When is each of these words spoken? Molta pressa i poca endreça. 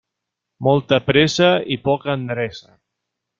Molta 0.67 0.99
pressa 1.09 1.51
i 1.75 1.79
poca 1.85 2.17
endreça. 2.21 2.73